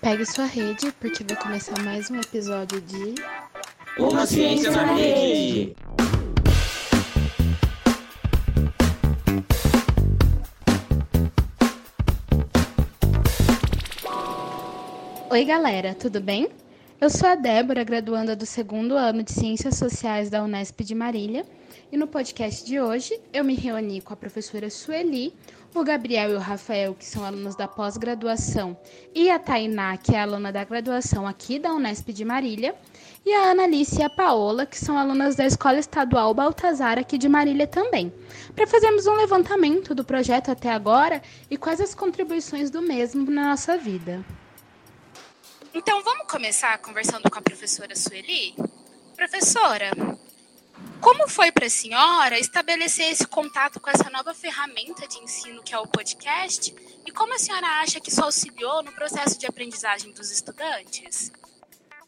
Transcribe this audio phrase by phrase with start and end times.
[0.00, 3.14] Pegue sua rede, porque vai começar mais um episódio de.
[3.98, 5.76] Uma Ciência na Rede!
[15.30, 16.48] Oi, galera, tudo bem?
[17.04, 21.44] Eu sou a Débora, graduanda do segundo ano de Ciências Sociais da Unesp de Marília,
[21.92, 25.34] e no podcast de hoje eu me reuni com a professora Sueli,
[25.74, 28.74] o Gabriel e o Rafael, que são alunos da pós-graduação,
[29.14, 32.74] e a Tainá, que é aluna da graduação aqui da Unesp de Marília,
[33.22, 37.28] e a Analice e a Paola, que são alunas da Escola Estadual Baltazar aqui de
[37.28, 38.10] Marília também,
[38.56, 43.50] para fazermos um levantamento do projeto até agora e quais as contribuições do mesmo na
[43.50, 44.24] nossa vida.
[45.74, 48.54] Então vamos começar conversando com a professora Sueli?
[49.16, 49.90] Professora,
[51.00, 55.74] como foi para a senhora estabelecer esse contato com essa nova ferramenta de ensino que
[55.74, 56.72] é o podcast?
[57.04, 61.32] E como a senhora acha que isso auxiliou no processo de aprendizagem dos estudantes?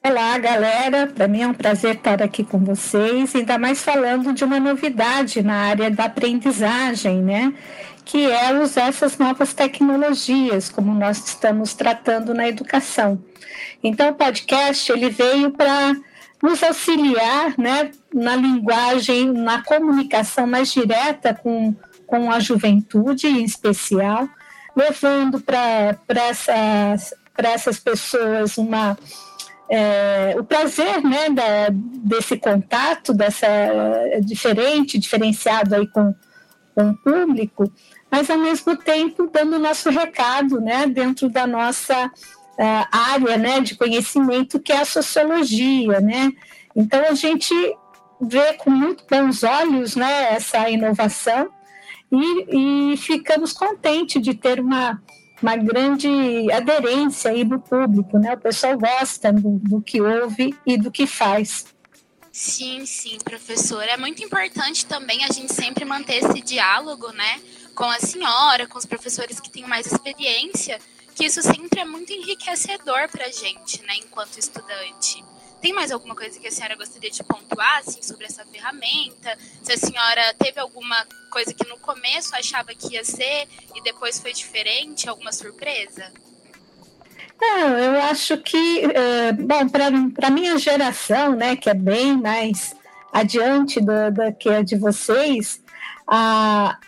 [0.01, 1.09] Olá, galera.
[1.09, 5.43] Para mim é um prazer estar aqui com vocês, ainda mais falando de uma novidade
[5.43, 7.53] na área da aprendizagem, né?
[8.07, 13.23] Que é usar essas novas tecnologias, como nós estamos tratando na educação.
[13.83, 15.95] Então, o podcast ele veio para
[16.43, 21.75] nos auxiliar né, na linguagem, na comunicação mais direta com,
[22.07, 24.29] com a juventude em especial,
[24.75, 28.97] levando para essas, essas pessoas uma,
[29.69, 33.49] é, o prazer né, da, desse contato, dessa
[34.23, 36.15] diferente, diferenciado aí com,
[36.75, 37.73] com o público,
[38.17, 43.61] mas ao mesmo tempo dando o nosso recado né, dentro da nossa uh, área né,
[43.61, 46.33] de conhecimento que é a sociologia, né?
[46.75, 47.55] Então a gente
[48.19, 51.51] vê com muito bons olhos né, essa inovação
[52.11, 54.99] e, e ficamos contentes de ter uma,
[55.43, 56.09] uma grande
[56.51, 58.33] aderência aí do público, né?
[58.33, 61.67] O pessoal gosta do, do que ouve e do que faz.
[62.33, 63.83] Sim, sim, professor.
[63.83, 67.41] É muito importante também a gente sempre manter esse diálogo, né,
[67.77, 70.79] com a senhora, com os professores que têm mais experiência,
[71.15, 75.23] que isso sempre é muito enriquecedor para a gente, né, enquanto estudante.
[75.61, 79.37] Tem mais alguma coisa que a senhora gostaria de pontuar assim, sobre essa ferramenta?
[79.63, 84.19] Se a senhora teve alguma coisa que no começo achava que ia ser e depois
[84.19, 86.13] foi diferente, alguma surpresa?
[87.39, 92.75] Não, eu acho que, é, bom, para a minha geração, né, que é bem mais
[93.13, 95.63] adiante do, do que a de vocês,
[96.07, 96.79] a,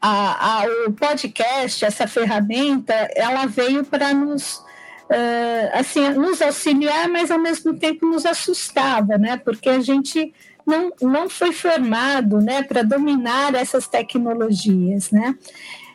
[0.00, 7.30] a, a, o podcast, essa ferramenta, ela veio para nos, uh, assim, nos auxiliar, mas
[7.30, 9.36] ao mesmo tempo nos assustava, né?
[9.36, 10.32] Porque a gente
[10.66, 15.36] não, não foi formado, né, para dominar essas tecnologias, né?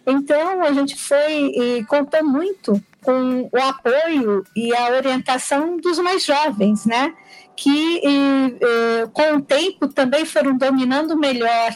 [0.05, 6.23] Então a gente foi e contou muito com o apoio e a orientação dos mais
[6.23, 7.13] jovens, né?
[7.55, 11.75] Que e, e, com o tempo também foram dominando melhor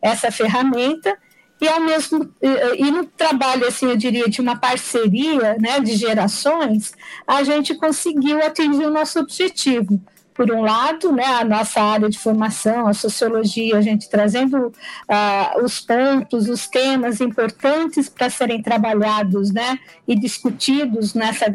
[0.00, 1.18] essa ferramenta
[1.64, 2.30] e ao mesmo
[2.76, 6.92] e no trabalho assim eu diria de uma parceria né de gerações
[7.26, 9.98] a gente conseguiu atingir o nosso objetivo.
[10.34, 15.64] Por um lado né a nossa área de formação a sociologia a gente trazendo uh,
[15.64, 21.46] os pontos os temas importantes para serem trabalhados né e discutidos nessa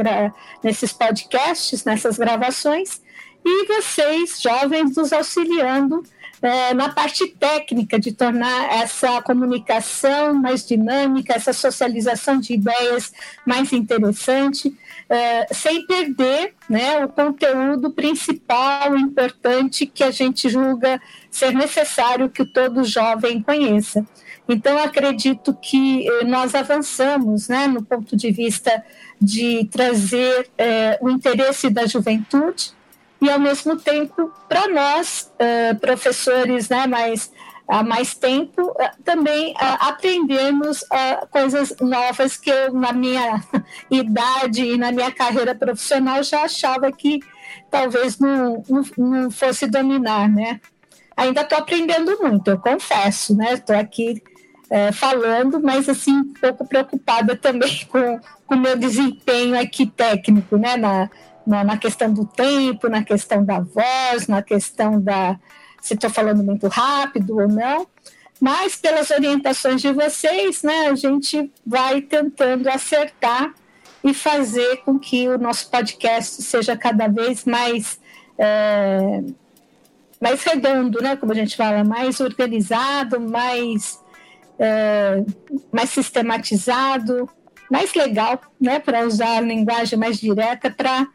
[0.64, 3.00] nesses podcasts nessas gravações
[3.46, 6.03] e vocês jovens nos auxiliando
[6.42, 13.12] é, na parte técnica de tornar essa comunicação mais dinâmica, essa socialização de ideias
[13.46, 14.74] mais interessante,
[15.10, 22.46] é, sem perder né, o conteúdo principal, importante, que a gente julga ser necessário que
[22.46, 24.06] todo jovem conheça.
[24.48, 28.84] Então, acredito que eh, nós avançamos né, no ponto de vista
[29.22, 32.74] de trazer é, o interesse da juventude
[33.22, 37.31] e ao mesmo tempo para nós uh, professores né mais
[37.67, 40.84] há mais tempo uh, também uh, aprendemos
[41.29, 43.44] coisas novas que eu na minha
[43.91, 47.20] idade e na minha carreira profissional já achava que
[47.70, 50.59] talvez não, não, não fosse dominar né.
[51.17, 54.23] Ainda estou aprendendo muito eu confesso né estou aqui
[54.94, 61.09] falando mas assim um pouco preocupada também com o meu desempenho aqui técnico né na
[61.49, 65.40] na, na questão do tempo, na questão da voz, na questão da
[65.81, 67.87] se estou falando muito rápido ou não,
[68.40, 73.53] mas pelas orientações de vocês, né, a gente vai tentando acertar
[74.03, 77.99] e fazer com que o nosso podcast seja cada vez mais
[78.37, 79.23] é,
[80.22, 81.16] mais redondo, né?
[81.16, 83.99] Como a gente fala, mais organizado, mais,
[84.57, 85.23] é,
[85.72, 87.29] mais sistematizado,
[87.72, 88.79] mais legal, né?
[88.79, 91.07] Para usar a linguagem mais direta para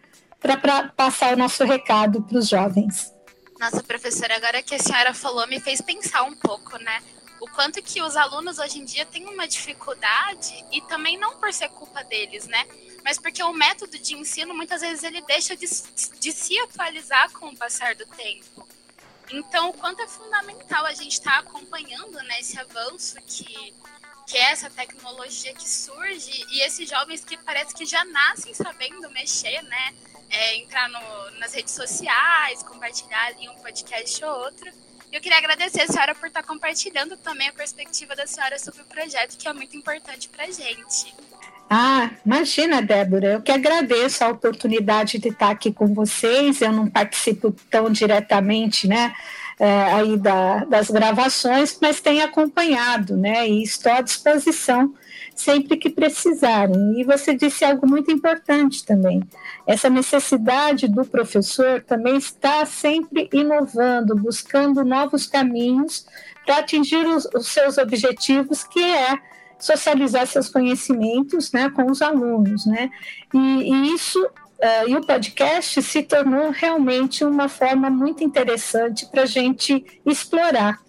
[0.97, 3.13] passar o nosso recado para os jovens.
[3.59, 7.03] Nossa, professora, agora que a senhora falou, me fez pensar um pouco, né?
[7.41, 11.53] O quanto que os alunos hoje em dia têm uma dificuldade, e também não por
[11.53, 12.67] ser culpa deles, né?
[13.05, 15.67] Mas porque o método de ensino, muitas vezes, ele deixa de,
[16.21, 18.67] de se atualizar com o passar do tempo.
[19.31, 23.75] Então, o quanto é fundamental a gente estar tá acompanhando né, esse avanço que,
[24.27, 29.11] que é essa tecnologia que surge e esses jovens que parece que já nascem sabendo
[29.11, 29.95] mexer, né?
[30.31, 34.71] É, entrar no, nas redes sociais, compartilhar ali um podcast ou outro.
[35.13, 38.83] E eu queria agradecer a senhora por estar compartilhando também a perspectiva da senhora sobre
[38.83, 41.15] o projeto, que é muito importante para a gente.
[41.71, 46.61] Ah, imagina, Débora, eu que agradeço a oportunidade de estar aqui com vocês.
[46.61, 49.15] Eu não participo tão diretamente, né,
[49.59, 54.93] é, aí da, das gravações, mas tenho acompanhado, né, e estou à disposição
[55.35, 57.01] sempre que precisarem.
[57.01, 59.23] E você disse algo muito importante também.
[59.67, 66.07] Essa necessidade do professor também está sempre inovando, buscando novos caminhos
[66.45, 69.19] para atingir os, os seus objetivos, que é
[69.59, 72.67] socializar seus conhecimentos né, com os alunos.
[72.67, 72.91] Né?
[73.33, 74.25] E, e isso,
[74.65, 80.81] uh, e o podcast se tornou realmente uma forma muito interessante para a gente explorar.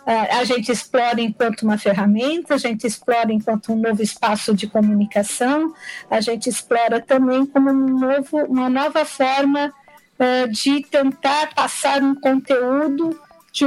[0.00, 4.66] Uh, a gente explora enquanto uma ferramenta, a gente explora enquanto um novo espaço de
[4.66, 5.72] comunicação,
[6.10, 9.72] a gente explora também como um novo, uma nova forma
[10.18, 13.16] uh, de tentar passar um conteúdo
[13.52, 13.66] de,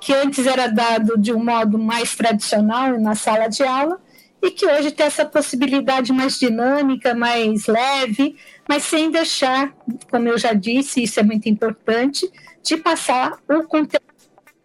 [0.00, 4.00] que antes era dado de um modo mais tradicional na sala de aula
[4.42, 8.36] e que hoje tem essa possibilidade mais dinâmica, mais leve,
[8.68, 9.72] mas sem deixar,
[10.10, 12.30] como eu já disse, isso é muito importante,
[12.62, 14.04] de passar o conteúdo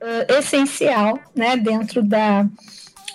[0.02, 2.46] uh, essencial né, dentro da,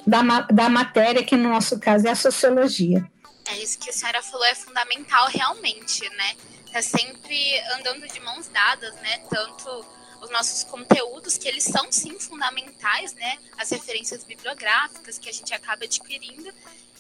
[0.06, 3.08] da, da matéria, que no nosso caso é a sociologia.
[3.48, 6.36] É isso que a senhora falou, é fundamental realmente, né?
[6.72, 9.18] Tá sempre andando de mãos dadas, né?
[9.28, 9.84] Tanto
[10.22, 13.38] os nossos conteúdos, que eles são sim fundamentais, né?
[13.58, 16.52] As referências bibliográficas que a gente acaba adquirindo,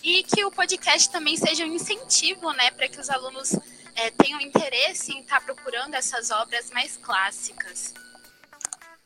[0.02, 3.54] e que o podcast também seja um incentivo, né, para que os alunos
[3.94, 7.94] é, tenham interesse em estar tá procurando essas obras mais clássicas.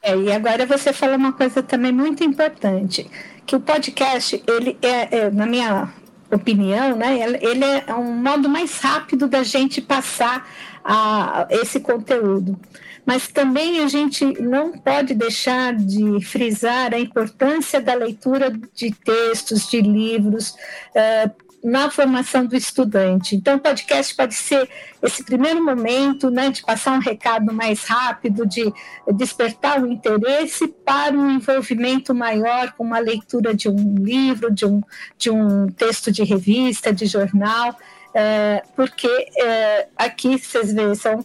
[0.02, 3.10] É, e agora você falou uma coisa também muito importante,
[3.44, 5.92] que o podcast, ele é, é na minha
[6.32, 10.48] opinião, né, ele é um modo mais rápido da gente passar
[10.84, 12.58] a, esse conteúdo
[13.06, 19.70] mas também a gente não pode deixar de frisar a importância da leitura de textos,
[19.70, 23.34] de livros, uh, na formação do estudante.
[23.34, 24.68] Então, o podcast pode ser
[25.02, 28.72] esse primeiro momento né, de passar um recado mais rápido, de
[29.14, 34.80] despertar o interesse para um envolvimento maior com uma leitura de um livro, de um,
[35.18, 37.76] de um texto de revista, de jornal.
[38.14, 41.24] É, porque é, aqui vocês veem, são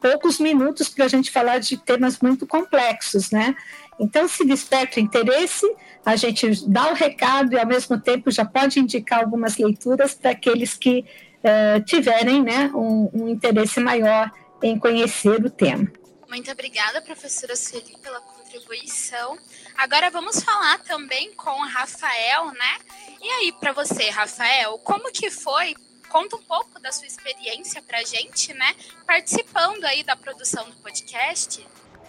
[0.00, 3.54] poucos minutos para a gente falar de temas muito complexos, né?
[3.98, 5.66] Então, se desperta o interesse,
[6.04, 10.30] a gente dá o recado e, ao mesmo tempo, já pode indicar algumas leituras para
[10.30, 11.04] aqueles que
[11.44, 14.30] uh, tiverem né, um, um, interesse maior
[14.62, 15.86] em conhecer o tema.
[16.28, 19.38] Muito obrigada, professora Sueli, pela contribuição.
[19.76, 22.78] Agora vamos falar também com o Rafael, né?
[23.20, 25.74] E aí, para você, Rafael, como que foi
[26.10, 28.74] conta um pouco da sua experiência para a gente, né?
[29.06, 31.64] Participando aí da produção do podcast.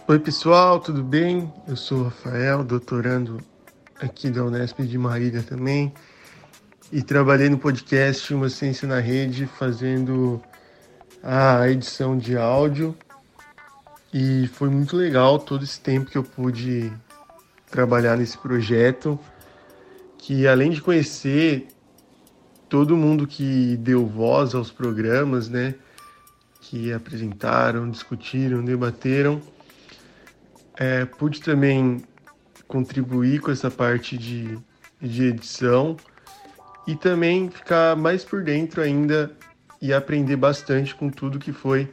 [0.08, 1.50] Oi, pessoal, tudo bem?
[1.68, 3.38] Eu sou o Rafael, doutorando
[4.00, 5.94] aqui da Unesp de Marília também.
[6.90, 10.42] E trabalhei no podcast Uma Ciência na Rede, fazendo
[11.22, 12.96] a edição de áudio.
[14.12, 16.92] E foi muito legal todo esse tempo que eu pude
[17.70, 19.18] trabalhar nesse projeto,
[20.18, 21.68] que além de conhecer
[22.72, 25.74] todo mundo que deu voz aos programas, né?
[26.58, 29.42] Que apresentaram, discutiram, debateram.
[30.78, 32.02] É, pude também
[32.66, 34.58] contribuir com essa parte de,
[34.98, 35.98] de edição
[36.86, 39.30] e também ficar mais por dentro ainda
[39.78, 41.92] e aprender bastante com tudo que foi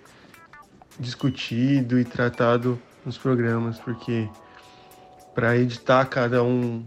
[0.98, 4.30] discutido e tratado nos programas, porque
[5.36, 6.86] para editar cada um,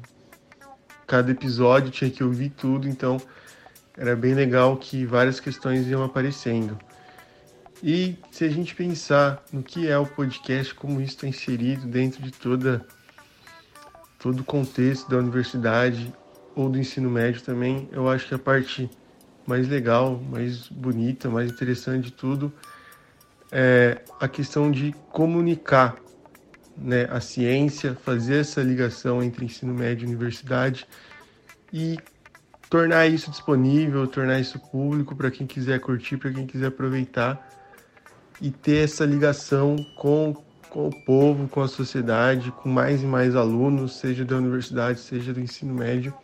[1.06, 3.20] cada episódio tinha que ouvir tudo, então
[3.96, 6.78] era bem legal que várias questões iam aparecendo.
[7.82, 12.22] E se a gente pensar no que é o podcast, como isso está inserido dentro
[12.22, 12.87] de toda
[14.18, 16.14] todo o contexto da universidade
[16.54, 18.88] ou do ensino médio também, eu acho que a parte
[19.44, 22.52] mais legal, mais bonita, mais interessante de tudo
[23.50, 25.96] é a questão de comunicar
[26.76, 30.87] né, a ciência, fazer essa ligação entre ensino médio e universidade
[31.72, 31.99] e
[32.72, 37.46] tornar isso disponível, tornar isso público para quem quiser curtir, para quem quiser aproveitar
[38.40, 40.34] e ter essa ligação com,
[40.70, 45.34] com o povo, com a sociedade, com mais e mais alunos, seja da universidade, seja
[45.34, 46.14] do ensino médio,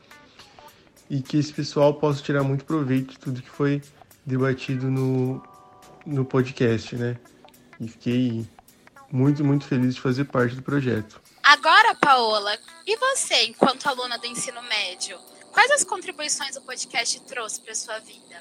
[1.10, 3.82] e que esse pessoal possa tirar muito proveito de tudo que foi
[4.24, 5.42] debatido no,
[6.06, 7.18] no podcast, né?
[7.78, 8.48] E fiquei
[9.12, 11.20] muito, muito feliz de fazer parte do projeto.
[11.42, 15.18] Agora, Paola, e você, enquanto aluna do ensino médio,
[15.58, 18.36] quais as contribuições o podcast trouxe para sua vida?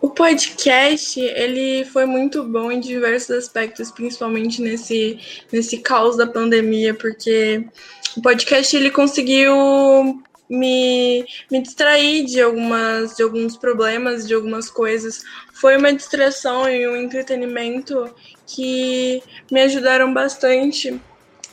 [0.00, 5.20] O podcast, ele foi muito bom em diversos aspectos, principalmente nesse,
[5.52, 7.68] nesse caos da pandemia, porque
[8.16, 15.22] o podcast ele conseguiu me, me distrair de algumas de alguns problemas, de algumas coisas.
[15.52, 18.10] Foi uma distração e um entretenimento
[18.46, 19.22] que
[19.52, 20.98] me ajudaram bastante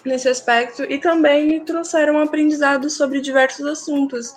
[0.06, 4.34] nesse aspecto e também me trouxeram um aprendizado sobre diversos assuntos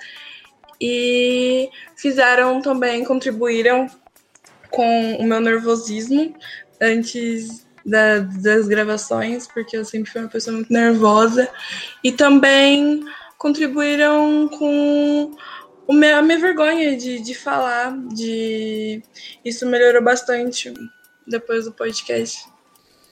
[0.81, 3.89] e fizeram também, contribuíram
[4.71, 6.35] com o meu nervosismo
[6.81, 11.49] antes da, das gravações, porque eu sempre fui uma pessoa muito nervosa,
[12.05, 13.05] e também
[13.39, 15.35] contribuíram com
[15.87, 19.03] o meu, a minha vergonha de, de falar, de
[19.45, 20.73] isso melhorou bastante
[21.27, 22.47] depois do podcast.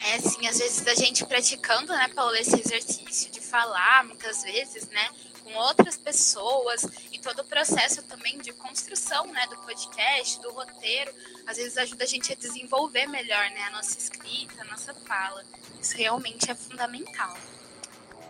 [0.08, 4.88] É, sim, às vezes a gente praticando, né, Paula, esse exercício de falar, muitas vezes,
[4.88, 5.08] né,
[5.42, 11.12] com outras pessoas e todo o processo também de construção, né, do podcast, do roteiro,
[11.44, 15.42] às vezes ajuda a gente a desenvolver melhor, né, a nossa escrita, a nossa fala.
[15.80, 17.36] Isso realmente é fundamental.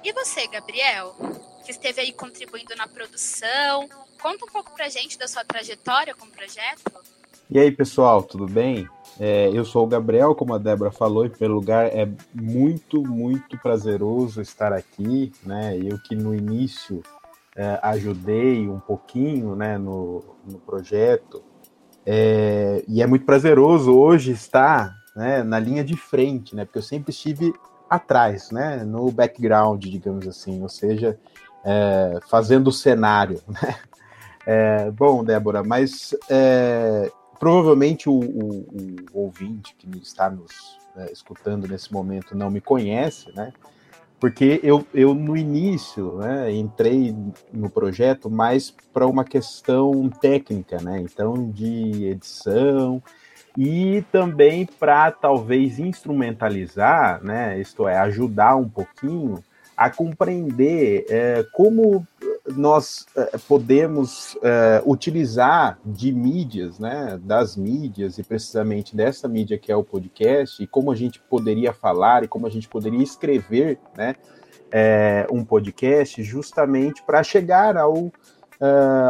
[0.02, 1.14] E você, Gabriel,
[1.64, 3.86] que esteve aí contribuindo na produção,
[4.18, 7.04] conta um pouco pra gente da sua trajetória com o projeto.
[7.50, 8.88] E aí, pessoal, tudo bem?
[9.18, 13.56] É, eu sou o Gabriel, como a Débora falou, em primeiro lugar, é muito, muito
[13.58, 15.76] prazeroso estar aqui, né?
[15.76, 17.02] Eu que no início
[17.56, 21.42] é, ajudei um pouquinho né, no, no projeto,
[22.04, 26.66] é, e é muito prazeroso hoje estar né, na linha de frente, né?
[26.66, 27.54] Porque eu sempre estive
[27.88, 28.84] atrás, né?
[28.84, 31.18] No background, digamos assim, ou seja,
[31.64, 33.76] é, fazendo o cenário, né?
[34.46, 38.66] É, bom, Débora, mas é, provavelmente o, o,
[39.12, 43.52] o, ouvinte que está nos é, escutando nesse momento não me conhece, né?
[44.18, 47.14] Porque eu, eu no início né, entrei
[47.52, 51.00] no projeto mais para uma questão técnica, né?
[51.00, 53.02] Então, de edição
[53.56, 57.60] e também para talvez instrumentalizar, né?
[57.60, 59.42] Isto é, ajudar um pouquinho
[59.76, 62.06] a compreender é, como
[62.54, 69.72] nós é, podemos é, utilizar de mídias, né, das mídias e precisamente dessa mídia que
[69.72, 73.78] é o podcast e como a gente poderia falar e como a gente poderia escrever,
[73.96, 74.14] né,
[74.70, 78.12] é, um podcast justamente para chegar ao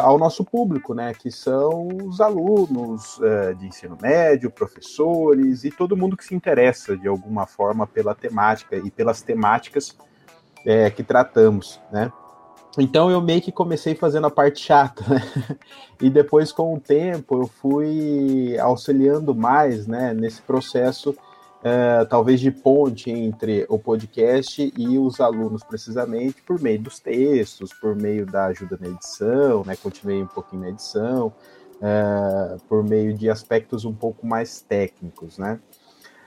[0.02, 3.16] ao nosso público, né, que são os alunos
[3.58, 8.74] de ensino médio, professores e todo mundo que se interessa de alguma forma pela temática
[8.74, 9.96] e pelas temáticas
[10.96, 12.10] que tratamos, né.
[12.78, 15.58] Então eu meio que comecei fazendo a parte chata, né?
[16.00, 22.50] E depois, com o tempo, eu fui auxiliando mais, né, nesse processo, uh, talvez de
[22.50, 28.46] ponte entre o podcast e os alunos, precisamente por meio dos textos, por meio da
[28.46, 29.74] ajuda na edição, né?
[29.74, 31.32] Continuei um pouquinho na edição,
[31.76, 35.58] uh, por meio de aspectos um pouco mais técnicos, né?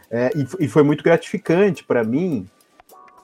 [0.09, 2.49] Uh, e, e foi muito gratificante para mim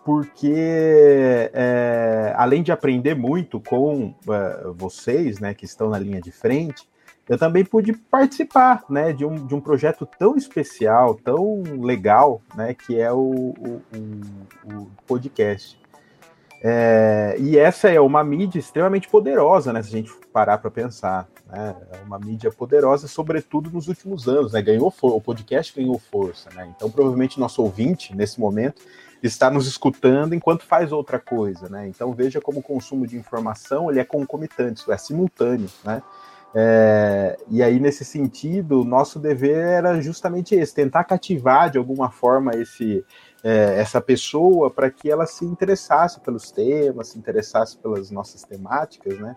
[0.06, 6.32] porque é, além de aprender muito com é, vocês, né, que estão na linha de
[6.32, 6.88] frente,
[7.28, 12.76] eu também pude participar, né, de um, de um projeto tão especial, tão legal, né,
[12.76, 13.82] que é o, o,
[14.64, 15.76] o podcast.
[16.62, 21.28] É, e essa é uma mídia extremamente poderosa, né, se a gente parar para pensar.
[21.48, 26.52] Né, é uma mídia poderosa, sobretudo nos últimos anos, né, ganhou o podcast ganhou força,
[26.54, 28.84] né, então provavelmente nosso ouvinte nesse momento
[29.28, 31.88] está nos escutando enquanto faz outra coisa, né?
[31.88, 36.02] Então veja como o consumo de informação ele é concomitante, é simultâneo, né?
[36.58, 42.52] É, e aí, nesse sentido, nosso dever era justamente esse: tentar cativar de alguma forma
[42.56, 43.04] esse,
[43.44, 49.20] é, essa pessoa para que ela se interessasse pelos temas, se interessasse pelas nossas temáticas,
[49.20, 49.36] né?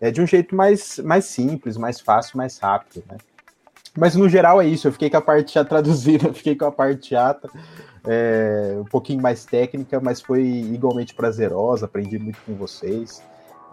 [0.00, 3.18] É de um jeito mais, mais simples, mais fácil, mais rápido, né?
[3.94, 4.88] Mas no geral é isso.
[4.88, 7.50] Eu fiquei com a parte já traduzida, fiquei com a parte chata
[8.06, 13.22] é, um pouquinho mais técnica, mas foi igualmente prazerosa, aprendi muito com vocês.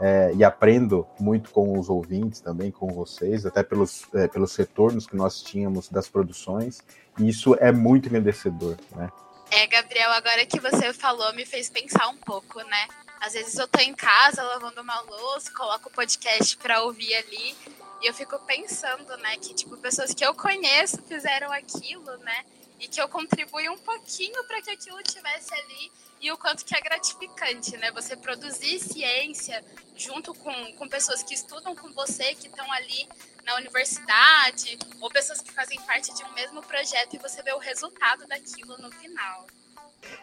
[0.04, 5.06] É, e aprendo muito com os ouvintes também, com vocês, até pelos, é, pelos retornos
[5.06, 6.82] que nós tínhamos das produções,
[7.20, 9.12] e isso é muito engrandecedor, né?
[9.52, 12.88] É, Gabriel, agora que você falou, me fez pensar um pouco, né?
[13.20, 17.56] Às vezes eu tô em casa lavando uma louça, coloco o podcast para ouvir ali,
[18.02, 22.44] e eu fico pensando, né, que tipo pessoas que eu conheço fizeram aquilo, né?
[22.82, 26.76] E que eu contribuí um pouquinho para que aquilo tivesse ali e o quanto que
[26.76, 27.92] é gratificante, né?
[27.92, 29.64] Você produzir ciência
[29.96, 33.08] junto com, com pessoas que estudam com você, que estão ali
[33.46, 37.60] na universidade, ou pessoas que fazem parte de um mesmo projeto e você vê o
[37.60, 39.46] resultado daquilo no final.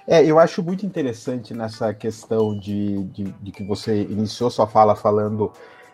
[0.07, 4.97] É, eu acho muito interessante nessa questão de, de, de que você iniciou sua fala
[4.97, 5.53] falando,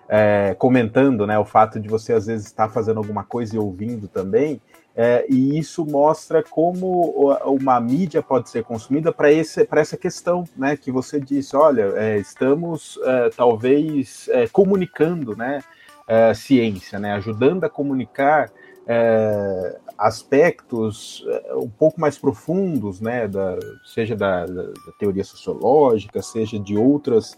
[0.08, 4.08] é, comentando, né, o fato de você às vezes estar fazendo alguma coisa e ouvindo
[4.08, 4.60] também,
[4.96, 10.92] é, e isso mostra como uma mídia pode ser consumida para essa questão né, que
[10.92, 11.56] você disse.
[11.56, 15.62] Olha, é, estamos é, talvez é, comunicando né,
[16.06, 18.52] é, ciência, né, ajudando a comunicar
[18.86, 21.24] é, aspectos
[21.54, 27.36] um pouco mais profundos, né, da, seja da, da, teoria sociológica, seja de outras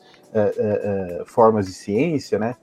[1.26, 2.56] formas de ciência, né,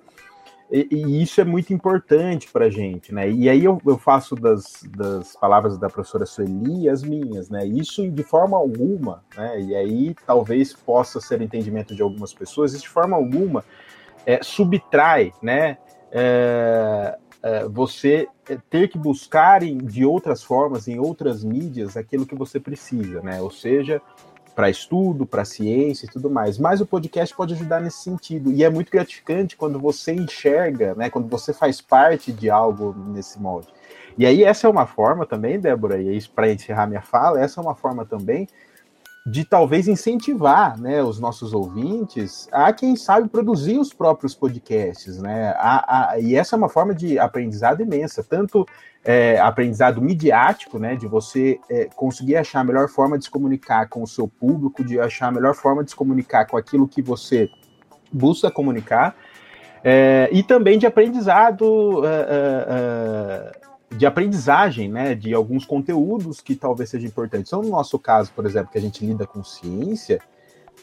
[0.75, 3.29] e, e, isso é muito importante para a gente, né?
[3.29, 7.63] E aí eu, eu faço das, das, palavras da professora Sueli as minhas, né?
[7.63, 9.61] Isso de forma alguma, né?
[9.61, 13.63] E aí talvez possa ser entendimento de algumas pessoas, isso de forma alguma
[14.25, 15.77] é, subtrai, né?
[16.11, 18.27] É, é, você
[18.67, 23.39] ter que buscar em, de outras formas, em outras mídias, aquilo que você precisa, né?
[23.39, 24.01] Ou seja,
[24.55, 26.57] para estudo, para ciência e tudo mais.
[26.57, 28.51] Mas o podcast pode ajudar nesse sentido.
[28.51, 33.39] E é muito gratificante quando você enxerga, né, quando você faz parte de algo nesse
[33.39, 33.67] molde.
[34.17, 37.60] E aí, essa é uma forma também, Débora, e isso para encerrar minha fala, essa
[37.60, 38.48] é uma forma também
[39.25, 45.17] de talvez incentivar né, os nossos ouvintes a, quem sabe, produzir os próprios podcasts.
[45.21, 45.53] Né?
[45.57, 48.65] A, a, e essa é uma forma de aprendizado imensa, tanto
[49.03, 53.87] é, aprendizado midiático, né, de você é, conseguir achar a melhor forma de se comunicar
[53.87, 57.01] com o seu público, de achar a melhor forma de se comunicar com aquilo que
[57.01, 57.49] você
[58.11, 59.15] busca comunicar,
[59.83, 63.51] é, e também de aprendizado, é, é, é,
[63.97, 67.49] de aprendizagem, né, de alguns conteúdos que talvez sejam importantes.
[67.49, 70.19] Então, no nosso caso, por exemplo, que a gente lida com ciência,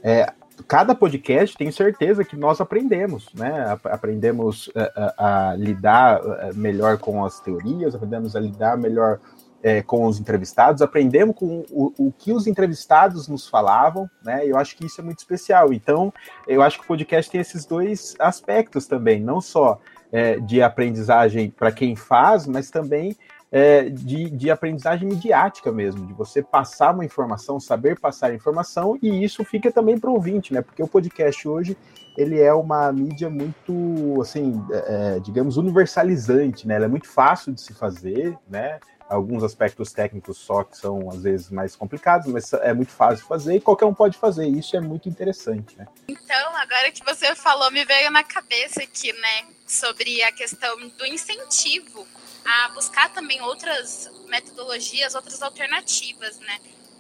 [0.02, 0.32] é,
[0.66, 3.78] cada podcast tenho certeza que nós aprendemos, né?
[3.84, 8.76] Aprendemos a, eh, a, eh, a lidar eh, melhor com as teorias, aprendemos a lidar
[8.76, 9.20] melhor
[9.62, 14.46] é, com os entrevistados, aprendemos com o, o, que os entrevistados nos falavam, né?
[14.46, 15.72] Eu acho que isso é muito especial.
[15.72, 16.12] Então,
[16.48, 19.78] eu acho que o podcast tem esses dois aspectos também, não só
[20.12, 23.16] é, de aprendizagem para quem faz, mas também
[23.52, 29.24] é, de, de aprendizagem midiática mesmo, de você passar uma informação, saber passar informação, e
[29.24, 30.62] isso fica também para o ouvinte, né?
[30.62, 31.76] Porque o podcast hoje
[32.16, 36.76] ele é uma mídia muito, assim, é, é, digamos, universalizante, né?
[36.76, 38.78] Ela é muito fácil de se fazer, né?
[39.10, 43.56] Alguns aspectos técnicos só que são às vezes mais complicados, mas é muito fácil fazer
[43.56, 44.46] e qualquer um pode fazer.
[44.48, 45.86] E isso é muito interessante, né?
[46.08, 51.06] Então, agora que você falou, me veio na cabeça aqui, né, sobre a questão do
[51.06, 52.06] incentivo
[52.44, 56.58] a buscar também outras metodologias, outras alternativas, né?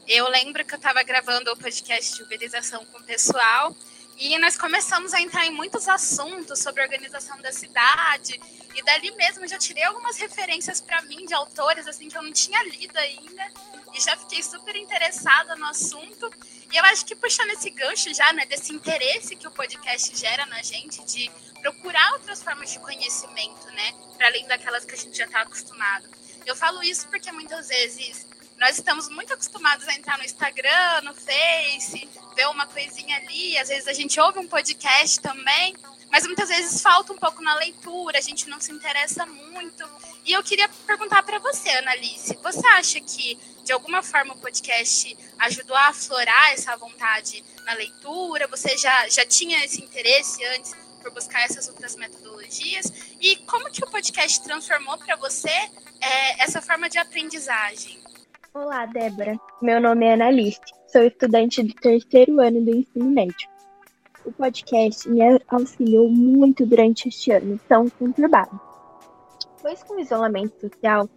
[0.08, 3.74] Eu lembro que eu estava gravando o podcast de uberização com o pessoal
[4.20, 8.38] e nós começamos a entrar em muitos assuntos sobre a organização da cidade
[8.74, 12.30] e dali mesmo já tirei algumas referências para mim de autores assim que eu não
[12.30, 13.50] tinha lido ainda
[13.94, 16.30] e já fiquei super interessada no assunto.
[16.70, 20.44] E eu acho que puxando esse gancho já, né, desse interesse que o podcast gera
[20.46, 21.30] na gente de
[21.60, 26.08] procurar outras formas de conhecimento, né, para além daquelas que a gente já está acostumado.
[26.44, 28.26] Eu falo isso porque muitas vezes
[28.60, 33.68] nós estamos muito acostumados a entrar no Instagram, no Face, ver uma coisinha ali, às
[33.70, 35.74] vezes a gente ouve um podcast também,
[36.12, 39.88] mas muitas vezes falta um pouco na leitura, a gente não se interessa muito.
[40.26, 45.16] E eu queria perguntar para você, Annalise, você acha que de alguma forma o podcast
[45.38, 48.46] ajudou a aflorar essa vontade na leitura?
[48.48, 52.92] Você já, já tinha esse interesse antes por buscar essas outras metodologias?
[53.18, 58.09] E como que o podcast transformou para você é, essa forma de aprendizagem?
[58.52, 59.38] Olá, Débora.
[59.62, 60.58] Meu nome é Annalise.
[60.88, 63.48] Sou estudante do terceiro ano do ensino médio.
[64.24, 68.60] O podcast me auxiliou muito durante este ano tão conturbado.
[69.62, 71.08] Pois com o isolamento social,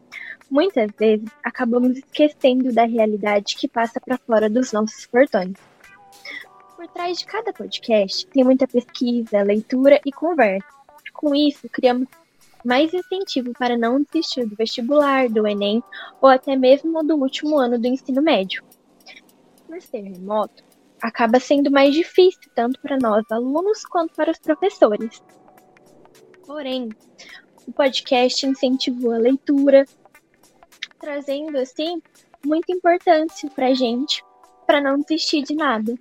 [0.47, 5.57] muitas vezes acabamos esquecendo da realidade que passa para fora dos nossos portões.
[6.75, 10.67] Por trás de cada podcast tem muita pesquisa, leitura e conversa.
[11.11, 12.07] Com isso, criamos
[12.63, 15.83] mais incentivo para não desistir do vestibular, do Enem
[16.21, 18.63] ou até mesmo do último ano do ensino médio.
[19.67, 20.63] Por ser remoto,
[21.01, 25.21] acaba sendo mais difícil tanto para nós alunos quanto para os professores.
[26.45, 26.89] Porém,
[27.67, 29.85] o podcast incentivou a leitura,
[30.99, 32.01] trazendo assim
[32.45, 34.23] muito importante pra gente,
[34.65, 35.93] para não desistir de nada.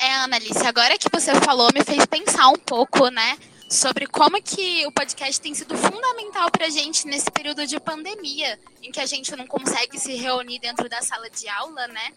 [0.00, 3.36] É, Annalise, agora que você falou, me fez pensar um pouco, né?
[3.70, 8.90] Sobre como que o podcast tem sido fundamental pra gente nesse período de pandemia, em
[8.90, 12.12] que a gente não consegue se reunir dentro da sala de aula, né?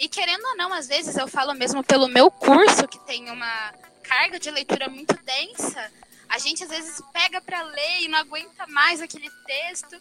[0.00, 3.72] E querendo ou não, às vezes eu falo mesmo pelo meu curso, que tem uma
[4.02, 5.92] carga de leitura muito densa,
[6.28, 9.96] a gente às vezes pega para ler e não aguenta mais aquele texto.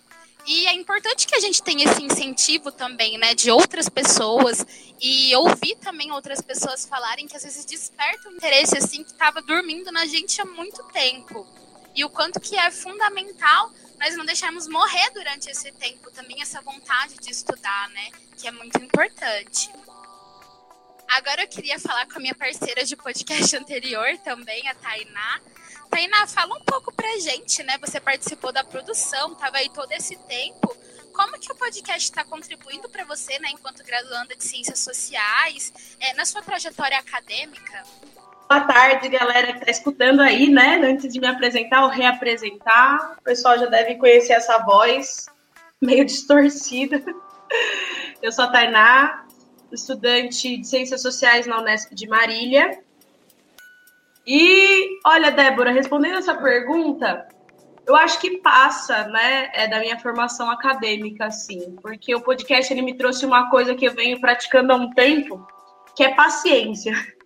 [0.48, 4.66] E é importante que a gente tenha esse incentivo também, né, de outras pessoas
[5.02, 9.42] e ouvir também outras pessoas falarem que às vezes desperta um interesse assim que estava
[9.42, 11.48] dormindo na gente há muito tempo.
[11.96, 16.62] E o quanto que é fundamental nós não deixarmos morrer durante esse tempo também essa
[16.62, 19.70] vontade de estudar, né, que é muito importante.
[21.08, 25.42] Agora eu queria falar com a minha parceira de podcast anterior também, a Tainá.
[25.96, 27.78] Tainá, fala um pouco pra gente, né?
[27.80, 30.76] Você participou da produção, estava aí todo esse tempo.
[31.14, 36.14] Como que o podcast está contribuindo para você, né, enquanto graduanda de Ciências Sociais, é,
[36.16, 37.82] na sua trajetória acadêmica?
[38.50, 40.82] Boa tarde, galera que está escutando aí, né?
[40.84, 45.28] Antes de me apresentar ou reapresentar, o pessoal já deve conhecer essa voz
[45.82, 47.02] meio distorcida.
[48.22, 49.26] Eu sou a Tainá,
[49.72, 52.84] estudante de Ciências Sociais na Unesp de Marília.
[54.26, 57.28] E, olha, Débora, respondendo essa pergunta,
[57.86, 62.82] eu acho que passa, né, é da minha formação acadêmica, assim, porque o podcast ele
[62.82, 65.46] me trouxe uma coisa que eu venho praticando há um tempo,
[65.96, 66.94] que é paciência.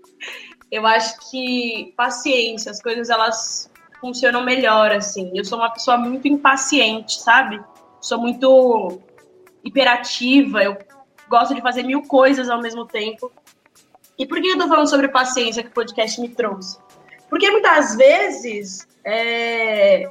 [0.71, 5.31] Eu acho que paciência, as coisas elas funcionam melhor, assim.
[5.33, 7.59] Eu sou uma pessoa muito impaciente, sabe?
[7.99, 9.01] Sou muito
[9.63, 10.77] hiperativa, eu
[11.27, 13.31] gosto de fazer mil coisas ao mesmo tempo.
[14.17, 16.77] E por que eu tô falando sobre paciência que o podcast me trouxe?
[17.29, 20.09] Porque muitas vezes é...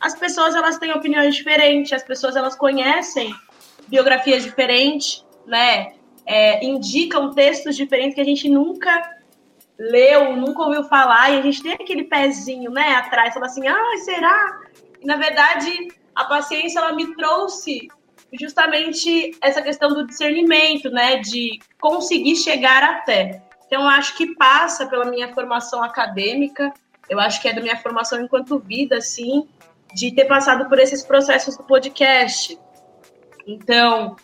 [0.00, 3.34] as pessoas elas têm opiniões diferentes, as pessoas elas conhecem
[3.88, 5.94] biografias diferentes, né?
[6.24, 9.18] É, indicam textos diferentes que a gente nunca
[9.78, 13.96] leu, nunca ouviu falar, e a gente tem aquele pezinho, né, atrás, fala assim, ah,
[14.04, 14.60] será?
[15.00, 17.88] E, na verdade, a paciência, ela me trouxe
[18.38, 23.42] justamente essa questão do discernimento, né, de conseguir chegar até.
[23.68, 26.72] Então, acho que passa pela minha formação acadêmica,
[27.08, 29.46] eu acho que é da minha formação enquanto vida, assim,
[29.94, 32.58] de ter passado por esses processos do podcast.
[33.46, 34.16] Então,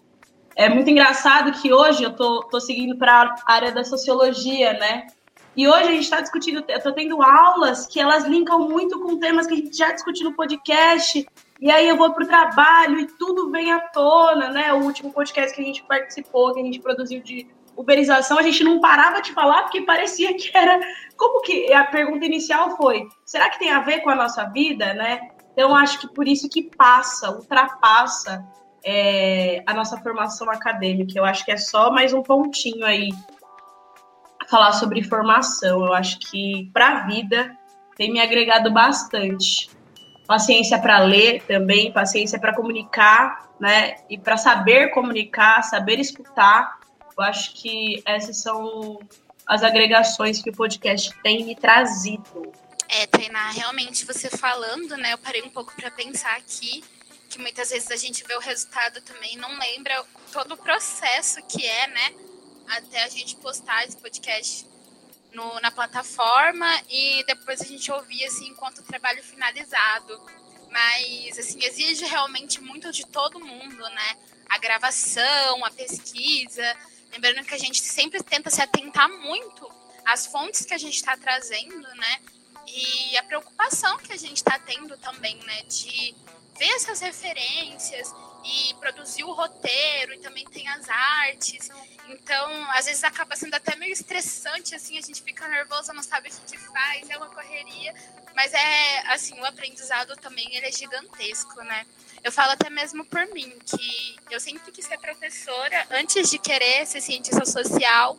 [0.56, 5.08] é muito engraçado que hoje eu tô, tô seguindo para a área da sociologia, né?
[5.54, 9.18] E hoje a gente está discutindo, eu estou tendo aulas que elas linkam muito com
[9.18, 11.26] temas que a gente já discutiu no podcast,
[11.60, 14.72] e aí eu vou para o trabalho e tudo vem à tona, né?
[14.72, 18.62] O último podcast que a gente participou, que a gente produziu de uberização, a gente
[18.62, 20.80] não parava de falar porque parecia que era.
[21.16, 24.94] Como que a pergunta inicial foi: será que tem a ver com a nossa vida,
[24.94, 25.28] né?
[25.52, 28.44] Então acho que por isso que passa, ultrapassa
[28.84, 31.12] é, a nossa formação acadêmica.
[31.16, 33.10] Eu acho que é só mais um pontinho aí
[34.48, 35.84] falar sobre formação.
[35.86, 37.56] Eu acho que para a vida
[37.96, 39.70] tem me agregado bastante
[40.26, 43.96] paciência para ler também, paciência para comunicar, né?
[44.10, 46.78] E para saber comunicar, saber escutar.
[47.16, 49.00] Eu acho que essas são
[49.46, 52.52] as agregações que o podcast tem me trazido.
[52.88, 55.12] É, treinar realmente você falando, né?
[55.12, 56.82] Eu parei um pouco para pensar aqui
[57.28, 61.66] que muitas vezes a gente vê o resultado também não lembra todo o processo que
[61.66, 62.14] é, né?
[62.68, 64.66] Até a gente postar esse podcast
[65.32, 70.20] no, na plataforma e depois a gente ouvia assim enquanto o trabalho finalizado.
[70.70, 74.16] Mas assim, exige realmente muito de todo mundo, né?
[74.48, 76.76] A gravação, a pesquisa.
[77.14, 79.70] Lembrando que a gente sempre tenta se atentar muito
[80.04, 82.20] às fontes que a gente está trazendo, né?
[82.66, 85.62] E a preocupação que a gente está tendo também, né?
[85.62, 86.14] De
[86.58, 88.12] ver essas referências
[88.44, 91.70] e produzir o roteiro e também tem as artes.
[92.08, 96.28] Então, às vezes acaba sendo até meio estressante, assim, a gente fica nervosa, não sabe
[96.28, 97.94] o que faz, é uma correria.
[98.34, 101.86] Mas é, assim, o aprendizado também ele é gigantesco, né?
[102.24, 106.86] Eu falo até mesmo por mim, que eu sempre quis ser professora antes de querer
[106.86, 108.16] ser cientista social.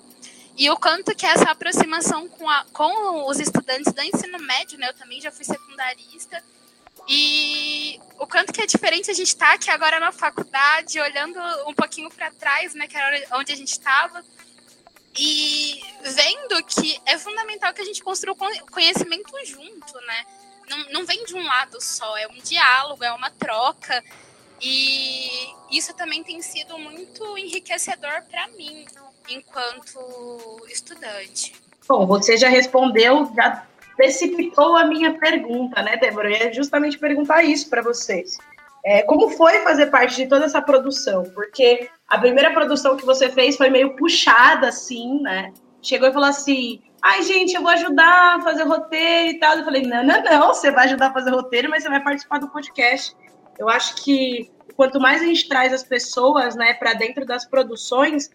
[0.56, 4.90] E o quanto que essa aproximação com, a, com os estudantes do ensino médio, né?
[4.90, 6.42] Eu também já fui secundarista
[7.08, 11.40] e o quanto que é diferente a gente estar tá aqui agora na faculdade, olhando
[11.68, 14.24] um pouquinho para trás, né, que era onde a gente estava,
[15.18, 18.36] e vendo que é fundamental que a gente construa
[18.72, 20.26] conhecimento junto, né?
[20.70, 24.04] Não, não vem de um lado só, é um diálogo, é uma troca.
[24.62, 25.30] E
[25.72, 28.86] isso também tem sido muito enriquecedor para mim,
[29.30, 31.54] enquanto estudante.
[31.88, 36.30] Bom, você já respondeu, já precipitou a minha pergunta, né, Débora?
[36.30, 38.38] Eu ia justamente perguntar isso para vocês.
[38.84, 41.24] É, como foi fazer parte de toda essa produção?
[41.34, 45.52] Porque a primeira produção que você fez foi meio puxada, assim, né?
[45.86, 49.58] Chegou e falou assim: ai, gente, eu vou ajudar a fazer roteiro e tal.
[49.58, 52.40] Eu falei: não, não, não, você vai ajudar a fazer roteiro, mas você vai participar
[52.40, 53.16] do podcast.
[53.60, 58.30] Eu acho que quanto mais a gente traz as pessoas, né, para dentro das produções,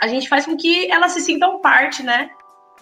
[0.00, 2.30] a gente faz com que elas se sintam parte, né,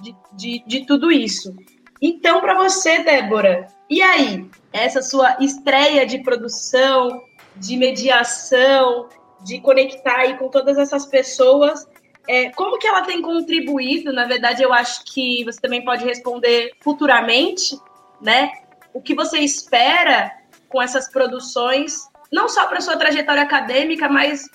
[0.01, 1.55] de, de, de tudo isso.
[2.01, 4.49] Então, para você, Débora, e aí?
[4.73, 7.23] Essa sua estreia de produção,
[7.57, 9.09] de mediação,
[9.45, 11.87] de conectar aí com todas essas pessoas,
[12.29, 14.13] é, como que ela tem contribuído?
[14.13, 17.75] Na verdade, eu acho que você também pode responder futuramente,
[18.21, 18.53] né?
[18.93, 20.31] O que você espera
[20.69, 24.47] com essas produções, não só para sua trajetória acadêmica, mas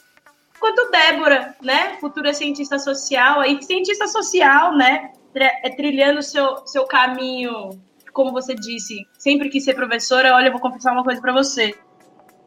[0.60, 1.98] quanto Débora, né?
[2.00, 5.12] Futura cientista social, aí cientista social, né?
[5.36, 7.82] É trilhando seu seu caminho,
[8.14, 10.36] como você disse, sempre quis ser professora.
[10.36, 11.74] Olha, eu vou confessar uma coisa para você.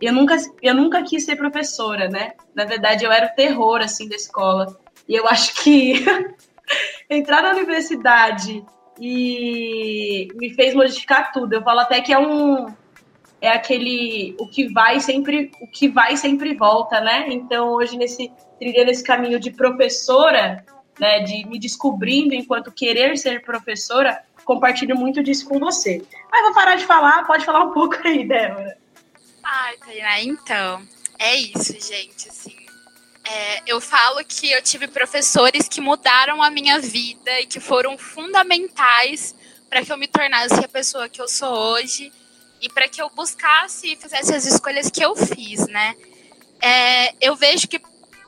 [0.00, 2.34] Eu nunca, eu nunca quis ser professora, né?
[2.54, 4.85] Na verdade, eu era o terror assim da escola.
[5.08, 6.04] E eu acho que
[7.08, 8.64] entrar na universidade
[9.00, 11.54] e me fez modificar tudo.
[11.54, 12.66] Eu falo até que é um
[13.38, 17.26] é aquele o que vai sempre o que vai sempre volta, né?
[17.28, 20.64] Então hoje nesse trilhando esse caminho de professora,
[20.98, 26.02] né, de me descobrindo enquanto querer ser professora, compartilho muito disso com você.
[26.30, 28.78] Mas vou parar de falar, pode falar um pouco aí, Débora.
[29.44, 30.82] Ai, Tainá, então,
[31.18, 32.55] é isso, gente, assim.
[33.28, 37.98] É, eu falo que eu tive professores que mudaram a minha vida e que foram
[37.98, 39.34] fundamentais
[39.68, 42.12] para que eu me tornasse a pessoa que eu sou hoje
[42.60, 45.96] e para que eu buscasse e fizesse as escolhas que eu fiz, né?
[46.62, 47.80] É, eu vejo que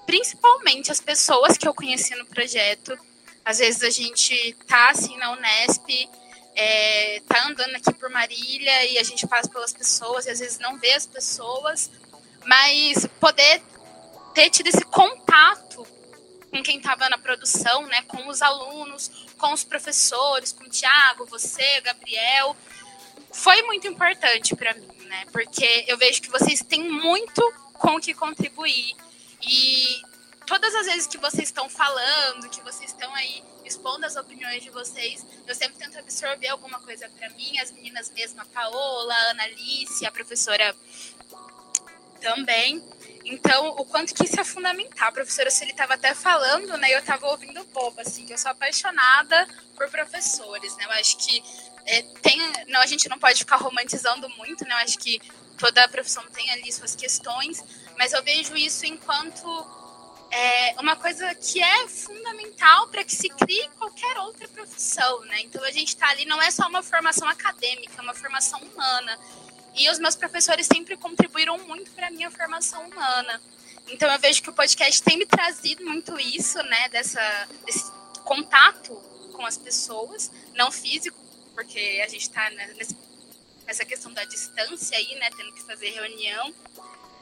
[0.05, 2.99] principalmente as pessoas que eu conheci no projeto,
[3.45, 6.09] às vezes a gente tá assim na Unesp,
[6.57, 10.59] é, tá andando aqui por Marília e a gente passa pelas pessoas e às vezes
[10.59, 11.89] não vê as pessoas,
[12.45, 13.63] mas poder
[14.39, 15.85] ter tido esse contato
[16.49, 21.27] com quem estava na produção, né, com os alunos, com os professores, com o Tiago,
[21.27, 22.57] você, Gabriel,
[23.33, 25.25] foi muito importante para mim, né?
[25.33, 28.95] Porque eu vejo que vocês têm muito com o que contribuir.
[29.43, 30.03] E
[30.47, 34.71] todas as vezes que vocês estão falando, que vocês estão aí expondo as opiniões de
[34.71, 39.31] vocês, eu sempre tento absorver alguma coisa para mim, as meninas mesmo, a Paola, a
[39.31, 40.77] Ana Alice, a professora
[42.21, 42.83] também.
[43.31, 45.09] Então, o quanto que isso é fundamental.
[45.09, 46.95] A professora ele estava até falando, né?
[46.95, 50.85] Eu estava ouvindo bobo, assim, que eu sou apaixonada por professores, né?
[50.85, 51.43] Eu acho que
[51.85, 52.39] é, tem,
[52.69, 54.73] não, a gente não pode ficar romantizando muito, né?
[54.75, 55.21] Eu acho que
[55.59, 57.63] toda profissão tem ali suas questões,
[57.99, 59.47] mas eu vejo isso enquanto
[60.31, 65.41] é, uma coisa que é fundamental para que se crie qualquer outra profissão, né?
[65.41, 69.19] Então a gente está ali, não é só uma formação acadêmica, é uma formação humana.
[69.79, 73.41] E os meus professores sempre contribuíram muito para a minha formação humana.
[73.89, 76.89] Então eu vejo que o podcast tem me trazido muito isso, né?
[76.89, 77.91] Dessa, desse
[78.25, 78.95] contato
[79.33, 81.17] com as pessoas, não físico,
[81.55, 86.53] porque a gente está nessa questão da distância aí, né, tendo que fazer reunião.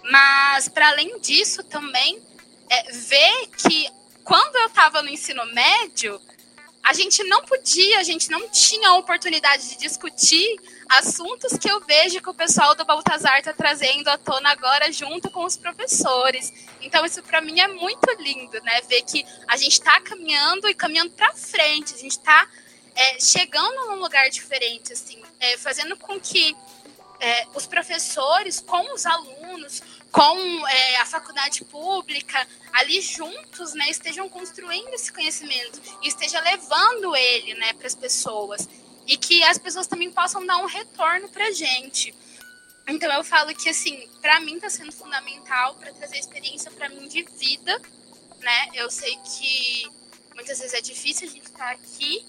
[0.02, 2.22] Mas, para além disso, também
[2.70, 3.90] é, ver que
[4.24, 6.20] quando eu estava no ensino médio,
[6.82, 11.80] a gente não podia, a gente não tinha a oportunidade de discutir assuntos que eu
[11.80, 16.52] vejo que o pessoal do Baltazar está trazendo à tona agora junto com os professores.
[16.80, 18.80] Então isso para mim é muito lindo, né?
[18.82, 22.48] Ver que a gente está caminhando e caminhando para frente, a gente está
[22.94, 26.56] é, chegando num lugar diferente, assim, é, fazendo com que
[27.20, 34.28] é, os professores, com os alunos, com é, a faculdade pública, ali juntos, né, estejam
[34.28, 38.68] construindo esse conhecimento e esteja levando ele, né, para as pessoas
[39.06, 42.14] e que as pessoas também possam dar um retorno para gente.
[42.88, 47.08] Então eu falo que assim, para mim está sendo fundamental para trazer experiência para mim
[47.08, 47.80] de vida,
[48.40, 48.68] né?
[48.74, 49.88] Eu sei que
[50.34, 52.24] muitas vezes é difícil a gente estar tá aqui,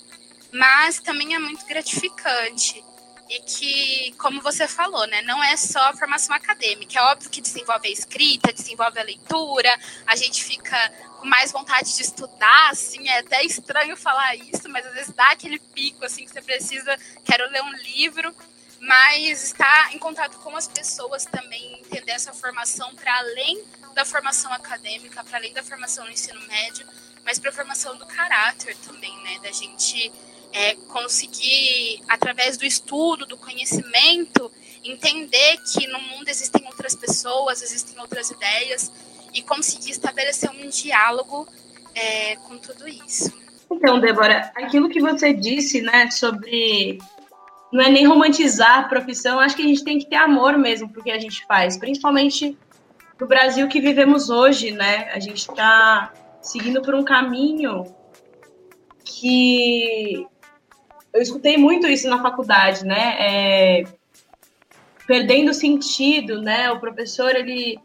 [0.52, 2.84] mas também é muito gratificante.
[3.30, 6.98] E que, como você falou, né, não é só a formação acadêmica.
[6.98, 10.78] É óbvio que desenvolve a escrita, desenvolve a leitura, a gente fica
[11.20, 15.32] com mais vontade de estudar, assim, é até estranho falar isso, mas às vezes dá
[15.32, 18.34] aquele pico, assim, que você precisa, quero ler um livro,
[18.80, 23.63] mas estar em contato com as pessoas também, entender essa formação para além
[23.94, 26.88] da formação acadêmica, para além da formação no ensino médio,
[27.26, 30.12] mas para a formação do caráter também, né, da gente
[30.54, 34.52] é, conseguir, através do estudo, do conhecimento,
[34.84, 38.92] entender que no mundo existem outras pessoas, existem outras ideias
[39.34, 41.48] e conseguir estabelecer um diálogo
[41.94, 43.32] é, com tudo isso.
[43.70, 47.00] Então, Débora, aquilo que você disse, né, sobre
[47.72, 50.88] não é nem romantizar a profissão, acho que a gente tem que ter amor mesmo
[50.90, 52.58] porque a gente faz, principalmente
[53.20, 55.10] no Brasil que vivemos hoje, né?
[55.12, 57.84] A gente está seguindo por um caminho
[59.04, 60.26] que
[61.18, 63.16] eu escutei muito isso na faculdade, né?
[63.20, 63.84] É,
[65.08, 66.72] perdendo sentido, né?
[66.72, 67.80] O professor ele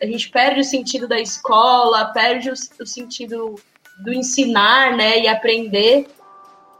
[0.00, 3.56] a gente perde o sentido da escola, perde o, o sentido
[4.02, 5.20] do ensinar, né?
[5.20, 6.06] E aprender.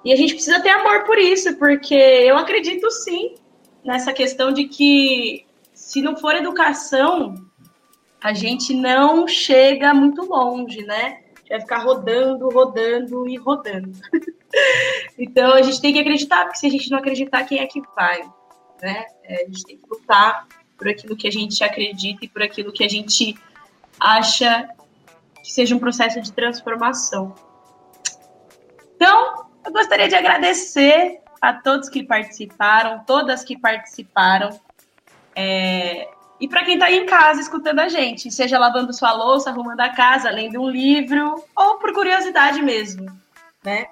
[0.05, 3.35] E a gente precisa ter amor por isso, porque eu acredito sim
[3.85, 5.45] nessa questão de que
[5.75, 7.35] se não for educação,
[8.23, 11.21] a gente não chega muito longe, né?
[11.49, 13.93] Vai ficar rodando, rodando e rodando.
[15.19, 17.83] então a gente tem que acreditar, porque se a gente não acreditar, quem é que
[17.97, 18.23] vai?
[18.83, 19.07] Né?
[19.25, 22.73] É, a gente tem que lutar por aquilo que a gente acredita e por aquilo
[22.73, 23.37] que a gente
[23.99, 24.69] acha
[25.43, 27.35] que seja um processo de transformação.
[28.95, 34.61] Então, eu gostaria de agradecer a todos que participaram, todas que participaram.
[35.35, 36.09] É...
[36.41, 39.89] E para quem está em casa escutando a gente, seja lavando sua louça, arrumando a
[39.89, 43.07] casa, lendo um livro, ou por curiosidade mesmo,
[43.65, 43.87] né?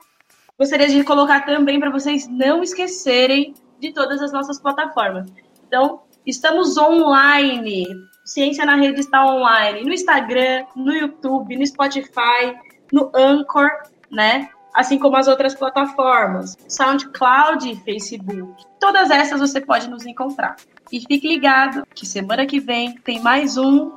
[0.59, 5.31] Gostaria de colocar também para vocês não esquecerem de todas as nossas plataformas.
[5.67, 7.85] Então, estamos online.
[8.25, 12.57] Ciência na Rede está online no Instagram, no YouTube, no Spotify,
[12.93, 13.71] no Anchor,
[14.11, 14.49] né?
[14.77, 18.63] Assim como as outras plataformas, SoundCloud e Facebook.
[18.79, 20.57] Todas essas você pode nos encontrar.
[20.93, 23.91] E fique ligado que semana que vem tem mais um.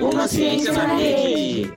[0.00, 1.72] Uma ciência na rede.